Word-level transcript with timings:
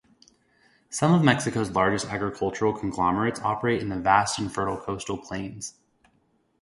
Some 0.89 1.13
of 1.13 1.23
Mexico's 1.23 1.69
largest 1.69 2.07
agricultural 2.07 2.73
conglomerates 2.73 3.39
operate 3.41 3.83
in 3.83 3.89
the 3.89 3.97
vast 3.99 4.39
and 4.39 4.51
fertile 4.51 4.77
coastal 4.81 5.15
plains. 5.19 5.75